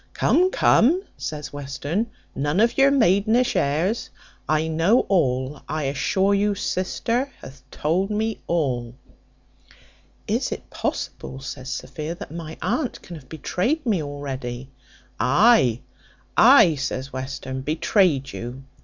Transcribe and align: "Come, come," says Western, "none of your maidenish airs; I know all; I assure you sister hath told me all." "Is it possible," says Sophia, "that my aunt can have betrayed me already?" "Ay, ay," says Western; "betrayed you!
"Come, 0.15 0.49
come," 0.49 1.03
says 1.15 1.53
Western, 1.53 2.07
"none 2.33 2.59
of 2.59 2.75
your 2.75 2.89
maidenish 2.89 3.55
airs; 3.55 4.09
I 4.49 4.67
know 4.67 5.01
all; 5.01 5.61
I 5.69 5.83
assure 5.83 6.33
you 6.33 6.55
sister 6.55 7.31
hath 7.39 7.61
told 7.69 8.09
me 8.09 8.41
all." 8.47 8.95
"Is 10.27 10.51
it 10.51 10.71
possible," 10.71 11.39
says 11.39 11.69
Sophia, 11.69 12.15
"that 12.15 12.31
my 12.31 12.57
aunt 12.63 13.03
can 13.03 13.15
have 13.15 13.29
betrayed 13.29 13.85
me 13.85 14.01
already?" 14.01 14.71
"Ay, 15.19 15.81
ay," 16.35 16.73
says 16.73 17.13
Western; 17.13 17.61
"betrayed 17.61 18.33
you! 18.33 18.63